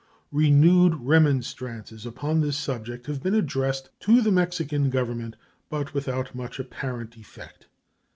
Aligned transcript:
Renewed 0.31 0.95
remonstrances 0.95 2.07
upon 2.07 2.41
this 2.41 2.57
subject 2.57 3.05
have 3.05 3.21
been 3.21 3.35
addressed 3.35 3.91
to 3.99 4.19
the 4.19 4.31
Mexican 4.31 4.89
Government, 4.89 5.35
but 5.69 5.93
without 5.93 6.33
much 6.33 6.57
apparent 6.57 7.17
effect. 7.17 7.67